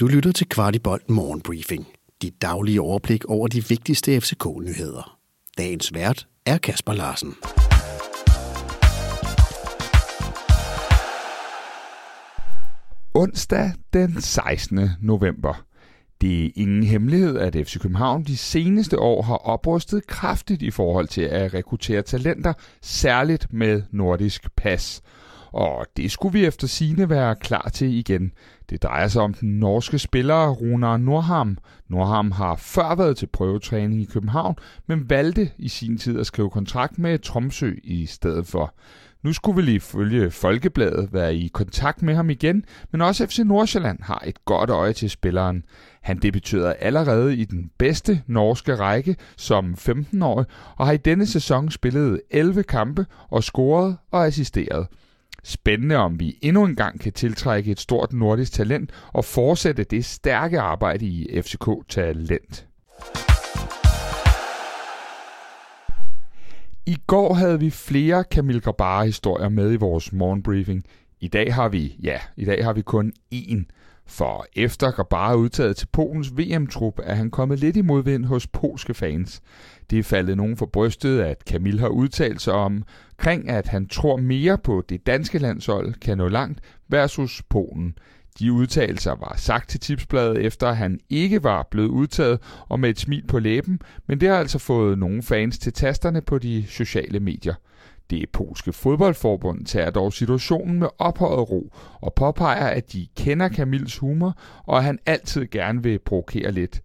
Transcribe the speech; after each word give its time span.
Du 0.00 0.06
lytter 0.06 0.32
til 0.32 0.48
Kvartibolt 0.48 1.10
Morgenbriefing. 1.10 1.86
Dit 2.22 2.42
daglige 2.42 2.80
overblik 2.80 3.24
over 3.24 3.48
de 3.48 3.68
vigtigste 3.68 4.20
FCK-nyheder. 4.20 5.18
Dagens 5.58 5.94
vært 5.94 6.26
er 6.46 6.58
Kasper 6.58 6.92
Larsen. 6.92 7.34
Onsdag 13.14 13.72
den 13.92 14.20
16. 14.20 14.90
november. 15.00 15.64
Det 16.20 16.46
er 16.46 16.50
ingen 16.54 16.82
hemmelighed, 16.82 17.38
at 17.38 17.66
FC 17.66 17.78
København 17.80 18.24
de 18.24 18.36
seneste 18.36 18.98
år 18.98 19.22
har 19.22 19.36
oprustet 19.36 20.06
kraftigt 20.06 20.62
i 20.62 20.70
forhold 20.70 21.08
til 21.08 21.22
at 21.22 21.54
rekruttere 21.54 22.02
talenter, 22.02 22.52
særligt 22.82 23.52
med 23.52 23.82
nordisk 23.90 24.56
pas. 24.56 25.02
Og 25.54 25.86
det 25.96 26.10
skulle 26.10 26.32
vi 26.32 26.46
efter 26.46 26.66
sine 26.66 27.10
være 27.10 27.36
klar 27.36 27.70
til 27.72 27.94
igen. 27.94 28.32
Det 28.70 28.82
drejer 28.82 29.08
sig 29.08 29.22
om 29.22 29.34
den 29.34 29.58
norske 29.58 29.98
spiller 29.98 30.50
Runar 30.50 30.96
Nordham. 30.96 31.58
Nordham 31.88 32.30
har 32.30 32.56
før 32.56 32.94
været 32.94 33.16
til 33.16 33.26
prøvetræning 33.26 34.02
i 34.02 34.04
København, 34.04 34.56
men 34.86 35.10
valgte 35.10 35.50
i 35.58 35.68
sin 35.68 35.98
tid 35.98 36.20
at 36.20 36.26
skrive 36.26 36.50
kontrakt 36.50 36.98
med 36.98 37.18
Tromsø 37.18 37.72
i 37.84 38.06
stedet 38.06 38.46
for. 38.46 38.74
Nu 39.22 39.32
skulle 39.32 39.56
vi 39.56 39.62
lige 39.62 39.80
følge 39.80 40.30
Folkebladet 40.30 41.12
være 41.12 41.34
i 41.34 41.48
kontakt 41.48 42.02
med 42.02 42.14
ham 42.14 42.30
igen, 42.30 42.64
men 42.92 43.00
også 43.00 43.26
FC 43.26 43.38
Nordsjælland 43.38 43.98
har 44.02 44.22
et 44.26 44.44
godt 44.44 44.70
øje 44.70 44.92
til 44.92 45.10
spilleren. 45.10 45.64
Han 46.02 46.18
debuterede 46.18 46.74
allerede 46.74 47.36
i 47.36 47.44
den 47.44 47.70
bedste 47.78 48.22
norske 48.26 48.74
række 48.74 49.16
som 49.36 49.74
15-årig, 49.78 50.46
og 50.76 50.86
har 50.86 50.92
i 50.92 50.96
denne 50.96 51.26
sæson 51.26 51.70
spillet 51.70 52.20
11 52.30 52.62
kampe 52.62 53.06
og 53.30 53.44
scoret 53.44 53.96
og 54.10 54.26
assisteret. 54.26 54.86
Spændende 55.46 55.96
om 55.96 56.20
vi 56.20 56.38
endnu 56.42 56.64
en 56.64 56.76
gang 56.76 57.00
kan 57.00 57.12
tiltrække 57.12 57.70
et 57.70 57.80
stort 57.80 58.12
nordisk 58.12 58.52
talent 58.52 58.90
og 59.12 59.24
fortsætte 59.24 59.84
det 59.84 60.04
stærke 60.04 60.60
arbejde 60.60 61.06
i 61.06 61.42
FCK 61.42 61.68
Talent. 61.88 62.66
I 66.86 66.96
går 67.06 67.34
havde 67.34 67.60
vi 67.60 67.70
flere 67.70 68.24
Camille 68.30 68.60
Grabara-historier 68.60 69.48
med 69.48 69.72
i 69.72 69.76
vores 69.76 70.12
morgenbriefing. 70.12 70.84
I 71.20 71.28
dag 71.28 71.54
har 71.54 71.68
vi, 71.68 71.96
ja, 72.02 72.18
i 72.36 72.44
dag 72.44 72.64
har 72.64 72.72
vi 72.72 72.82
kun 72.82 73.12
én. 73.34 73.64
For 74.06 74.46
efter 74.56 74.90
Grabar 74.90 75.30
er 75.30 75.34
udtaget 75.34 75.76
til 75.76 75.86
Polens 75.92 76.32
VM-trup, 76.36 76.98
er 77.02 77.14
han 77.14 77.30
kommet 77.30 77.58
lidt 77.58 77.76
i 77.76 77.82
modvind 77.82 78.24
hos 78.24 78.46
polske 78.46 78.94
fans. 78.94 79.42
Det 79.90 79.98
er 79.98 80.02
faldet 80.02 80.36
nogen 80.36 80.56
for 80.56 80.66
brystet, 80.66 81.20
at 81.20 81.42
Camille 81.48 81.80
har 81.80 81.88
udtalt 81.88 82.42
sig 82.42 82.52
om, 82.52 82.84
kring 83.16 83.48
at 83.48 83.68
han 83.68 83.88
tror 83.88 84.16
mere 84.16 84.58
på 84.58 84.84
det 84.88 85.06
danske 85.06 85.38
landshold 85.38 85.94
kan 85.94 86.18
nå 86.18 86.28
langt 86.28 86.60
versus 86.88 87.42
Polen. 87.42 87.94
De 88.38 88.52
udtalelser 88.52 89.10
var 89.10 89.34
sagt 89.36 89.70
til 89.70 89.80
Tipsbladet 89.80 90.38
efter 90.38 90.72
han 90.72 91.00
ikke 91.10 91.42
var 91.42 91.68
blevet 91.70 91.88
udtaget 91.88 92.40
og 92.68 92.80
med 92.80 92.90
et 92.90 93.00
smil 93.00 93.26
på 93.26 93.38
læben, 93.38 93.80
men 94.06 94.20
det 94.20 94.28
har 94.28 94.36
altså 94.36 94.58
fået 94.58 94.98
nogle 94.98 95.22
fans 95.22 95.58
til 95.58 95.72
tasterne 95.72 96.20
på 96.20 96.38
de 96.38 96.64
sociale 96.68 97.20
medier. 97.20 97.54
Det 98.10 98.30
polske 98.32 98.72
fodboldforbund 98.72 99.66
tager 99.66 99.90
dog 99.90 100.12
situationen 100.12 100.78
med 100.78 100.88
ophøjet 100.98 101.50
ro 101.50 101.72
og 102.00 102.14
påpeger, 102.14 102.66
at 102.66 102.92
de 102.92 103.06
kender 103.16 103.48
Kamils 103.48 103.98
humor, 103.98 104.38
og 104.66 104.78
at 104.78 104.84
han 104.84 104.98
altid 105.06 105.46
gerne 105.46 105.82
vil 105.82 105.98
provokere 105.98 106.52
lidt. 106.52 106.82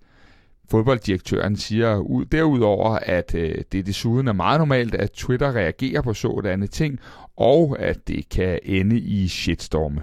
Fodbolddirektøren 0.71 1.55
siger 1.55 1.97
ud, 1.97 2.25
derudover, 2.25 2.89
at 3.01 3.35
øh, 3.35 3.55
det 3.71 3.85
desuden 3.85 4.27
er 4.27 4.33
meget 4.33 4.59
normalt, 4.59 4.95
at 4.95 5.11
Twitter 5.11 5.55
reagerer 5.55 6.01
på 6.01 6.13
sådanne 6.13 6.67
ting, 6.67 6.99
og 7.37 7.75
at 7.79 8.07
det 8.07 8.29
kan 8.29 8.59
ende 8.63 8.99
i 8.99 9.27
shitstorme. 9.27 10.01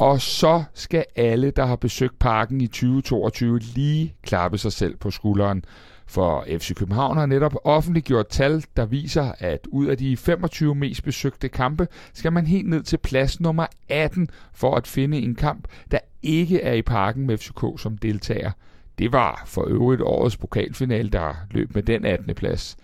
Og 0.00 0.20
så 0.20 0.62
skal 0.74 1.04
alle, 1.16 1.50
der 1.50 1.64
har 1.64 1.76
besøgt 1.76 2.18
parken 2.18 2.60
i 2.60 2.66
2022, 2.66 3.58
lige 3.58 4.14
klappe 4.22 4.58
sig 4.58 4.72
selv 4.72 4.96
på 4.96 5.10
skulderen. 5.10 5.64
For 6.06 6.44
FC 6.48 6.74
København 6.74 7.16
har 7.16 7.26
netop 7.26 7.54
offentliggjort 7.64 8.28
tal, 8.28 8.64
der 8.76 8.86
viser, 8.86 9.32
at 9.38 9.66
ud 9.68 9.86
af 9.86 9.98
de 9.98 10.16
25 10.16 10.74
mest 10.74 11.04
besøgte 11.04 11.48
kampe, 11.48 11.88
skal 12.12 12.32
man 12.32 12.46
helt 12.46 12.68
ned 12.68 12.82
til 12.82 12.96
plads 12.96 13.40
nummer 13.40 13.66
18 13.88 14.28
for 14.52 14.74
at 14.74 14.86
finde 14.86 15.18
en 15.18 15.34
kamp, 15.34 15.68
der 15.90 15.98
ikke 16.22 16.62
er 16.62 16.72
i 16.72 16.82
parken 16.82 17.26
med 17.26 17.38
FCK 17.38 17.64
som 17.76 17.98
deltager. 17.98 18.50
Det 18.98 19.12
var 19.12 19.42
for 19.46 19.68
øvrigt 19.68 20.02
årets 20.02 20.36
pokalfinale, 20.36 21.10
der 21.10 21.34
løb 21.50 21.74
med 21.74 21.82
den 21.82 22.04
18. 22.04 22.34
plads. 22.34 22.76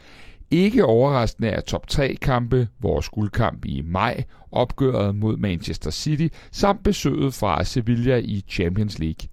Ikke 0.50 0.84
overraskende 0.84 1.48
er 1.48 1.60
top 1.60 1.88
3 1.88 2.14
kampe, 2.14 2.68
vores 2.80 3.08
guldkamp 3.08 3.64
i 3.64 3.82
maj, 3.84 4.24
opgøret 4.52 5.14
mod 5.14 5.36
Manchester 5.36 5.90
City, 5.90 6.26
samt 6.52 6.84
besøget 6.84 7.34
fra 7.34 7.64
Sevilla 7.64 8.16
i 8.16 8.44
Champions 8.48 8.98
League. 8.98 9.28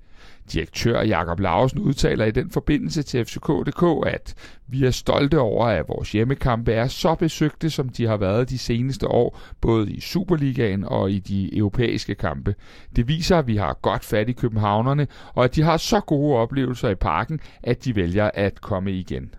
Direktør 0.54 1.02
Jakob 1.02 1.40
Lausen 1.40 1.80
udtaler 1.80 2.26
i 2.26 2.32
den 2.32 2.50
forbindelse 2.50 3.04
til 3.04 3.26
FCK.dk, 3.26 4.08
at 4.08 4.36
vi 4.68 4.86
er 4.86 4.92
stolte 4.92 5.40
over, 5.40 5.66
at 5.66 5.88
vores 5.88 6.12
hjemmekampe 6.12 6.74
er 6.74 6.88
så 6.88 7.16
besøgte, 7.16 7.70
som 7.70 7.90
de 7.90 8.08
har 8.08 8.18
været 8.18 8.50
de 8.50 8.58
seneste 8.58 9.08
år, 9.08 9.40
både 9.62 9.92
i 9.92 10.00
Superligaen 10.00 10.84
og 10.84 11.12
i 11.12 11.20
de 11.20 11.58
europæiske 11.58 12.16
kampe. 12.16 12.56
Det 12.96 13.08
viser, 13.08 13.38
at 13.38 13.48
vi 13.48 13.58
har 13.58 13.78
godt 13.82 14.06
fat 14.06 14.30
i 14.30 14.34
københavnerne, 14.34 15.08
og 15.34 15.44
at 15.44 15.56
de 15.56 15.62
har 15.62 15.78
så 15.78 16.00
gode 16.00 16.38
oplevelser 16.38 16.90
i 16.90 16.96
parken, 16.96 17.40
at 17.64 17.86
de 17.86 17.96
vælger 17.96 18.32
at 18.34 18.62
komme 18.62 18.92
igen. 18.92 19.34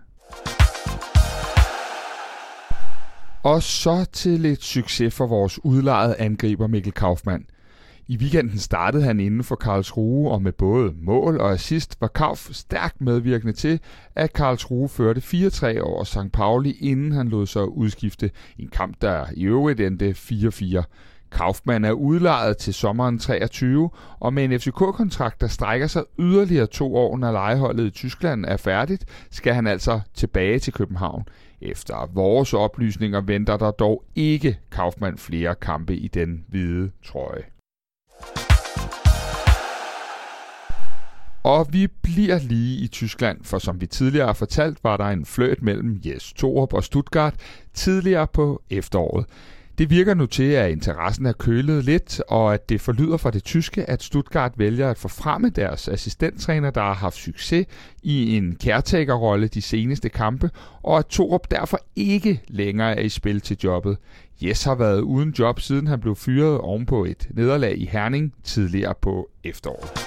Og 3.45 3.63
så 3.63 4.05
til 4.11 4.39
lidt 4.39 4.63
succes 4.63 5.15
for 5.15 5.27
vores 5.27 5.59
udlejede 5.65 6.15
angriber 6.17 6.67
Mikkel 6.67 6.93
Kaufmann. 6.93 7.45
I 8.07 8.17
weekenden 8.17 8.59
startede 8.59 9.03
han 9.03 9.19
inden 9.19 9.43
for 9.43 9.55
Karlsruhe, 9.55 10.31
og 10.31 10.41
med 10.41 10.51
både 10.51 10.93
mål 11.01 11.39
og 11.39 11.51
assist 11.51 12.01
var 12.01 12.07
Kauf 12.07 12.49
stærkt 12.51 13.01
medvirkende 13.01 13.53
til, 13.53 13.79
at 14.15 14.33
Karlsruhe 14.33 14.89
førte 14.89 15.21
4-3 15.21 15.79
over 15.79 16.03
St. 16.03 16.31
Pauli, 16.33 16.71
inden 16.71 17.11
han 17.11 17.27
lod 17.27 17.45
sig 17.45 17.67
udskifte. 17.69 18.31
En 18.59 18.67
kamp, 18.67 19.01
der 19.01 19.25
i 19.33 19.43
øvrigt 19.43 19.81
endte 19.81 20.09
4-4. 20.09 20.83
Kaufmann 21.35 21.85
er 21.85 21.91
udlejet 21.91 22.57
til 22.57 22.73
sommeren 22.73 23.19
23, 23.19 23.89
og 24.19 24.33
med 24.33 24.43
en 24.43 24.59
FCK-kontrakt, 24.59 25.41
der 25.41 25.47
strækker 25.47 25.87
sig 25.87 26.03
yderligere 26.19 26.67
to 26.67 26.95
år, 26.95 27.17
når 27.17 27.31
lejeholdet 27.31 27.85
i 27.85 27.89
Tyskland 27.89 28.45
er 28.45 28.57
færdigt, 28.57 29.05
skal 29.31 29.53
han 29.53 29.67
altså 29.67 29.99
tilbage 30.13 30.59
til 30.59 30.73
København. 30.73 31.23
Efter 31.61 32.09
vores 32.13 32.53
oplysninger 32.53 33.21
venter 33.21 33.57
der 33.57 33.71
dog 33.71 34.03
ikke 34.15 34.59
Kaufmann 34.71 35.17
flere 35.17 35.55
kampe 35.55 35.95
i 35.95 36.07
den 36.07 36.45
hvide 36.47 36.91
trøje. 37.05 37.43
Og 41.43 41.67
vi 41.71 41.87
bliver 41.87 42.39
lige 42.39 42.83
i 42.83 42.87
Tyskland, 42.87 43.43
for 43.43 43.59
som 43.59 43.81
vi 43.81 43.87
tidligere 43.87 44.25
har 44.25 44.33
fortalt, 44.33 44.83
var 44.83 44.97
der 44.97 45.05
en 45.05 45.25
fløjt 45.25 45.61
mellem 45.61 46.01
Jes 46.05 46.33
Torup 46.33 46.73
og 46.73 46.83
Stuttgart 46.83 47.35
tidligere 47.73 48.27
på 48.27 48.61
efteråret. 48.69 49.25
Det 49.77 49.89
virker 49.89 50.13
nu 50.13 50.25
til, 50.25 50.43
at 50.43 50.71
interessen 50.71 51.25
er 51.25 51.31
kølet 51.33 51.85
lidt, 51.85 52.21
og 52.27 52.53
at 52.53 52.69
det 52.69 52.81
forlyder 52.81 53.17
fra 53.17 53.31
det 53.31 53.43
tyske, 53.43 53.89
at 53.89 54.03
Stuttgart 54.03 54.51
vælger 54.57 54.89
at 54.89 54.97
forfremme 54.97 55.49
deres 55.49 55.87
assistenttræner, 55.87 56.69
der 56.69 56.81
har 56.81 56.93
haft 56.93 57.15
succes 57.15 57.65
i 58.03 58.37
en 58.37 58.57
caretaker-rolle 58.63 59.47
de 59.47 59.61
seneste 59.61 60.09
kampe, 60.09 60.49
og 60.83 60.97
at 60.97 61.05
Torup 61.05 61.51
derfor 61.51 61.79
ikke 61.95 62.41
længere 62.47 62.97
er 62.97 63.01
i 63.01 63.09
spil 63.09 63.41
til 63.41 63.57
jobbet. 63.63 63.97
Jes 64.41 64.63
har 64.63 64.75
været 64.75 65.01
uden 65.01 65.29
job, 65.39 65.59
siden 65.59 65.87
han 65.87 65.99
blev 65.99 66.15
fyret 66.15 66.57
ovenpå 66.57 67.05
et 67.05 67.27
nederlag 67.31 67.77
i 67.77 67.85
Herning 67.85 68.33
tidligere 68.43 68.93
på 69.01 69.29
efteråret. 69.43 70.04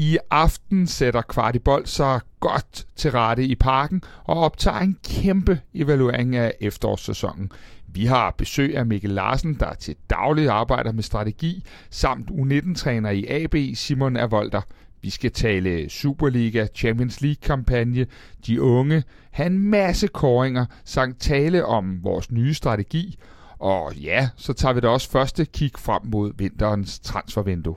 I 0.00 0.18
aften 0.30 0.86
sætter 0.86 1.22
Kvartibold 1.22 1.86
sig 1.86 2.20
godt 2.40 2.86
til 2.96 3.10
rette 3.10 3.44
i 3.44 3.54
parken 3.54 4.02
og 4.24 4.36
optager 4.36 4.78
en 4.78 4.98
kæmpe 5.08 5.60
evaluering 5.74 6.36
af 6.36 6.52
efterårssæsonen. 6.60 7.50
Vi 7.86 8.04
har 8.04 8.34
besøg 8.38 8.76
af 8.76 8.86
Mikkel 8.86 9.10
Larsen, 9.10 9.54
der 9.54 9.74
til 9.74 9.96
daglig 10.10 10.48
arbejder 10.48 10.92
med 10.92 11.02
strategi, 11.02 11.64
samt 11.90 12.30
U19-træner 12.30 13.10
i 13.10 13.26
AB 13.26 13.54
Simon 13.74 14.16
Avolter. 14.16 14.60
Vi 15.02 15.10
skal 15.10 15.32
tale 15.32 15.90
Superliga, 15.90 16.66
Champions 16.74 17.20
League-kampagne, 17.20 18.06
de 18.46 18.62
unge, 18.62 19.02
have 19.30 19.46
en 19.46 19.58
masse 19.58 20.06
koringer, 20.06 20.66
samt 20.84 21.20
tale 21.20 21.64
om 21.64 22.04
vores 22.04 22.30
nye 22.30 22.54
strategi. 22.54 23.18
Og 23.58 23.94
ja, 23.94 24.28
så 24.36 24.52
tager 24.52 24.72
vi 24.72 24.80
da 24.80 24.88
også 24.88 25.10
første 25.10 25.44
kig 25.44 25.72
frem 25.78 26.02
mod 26.04 26.32
vinterens 26.36 26.98
transfervindue. 26.98 27.76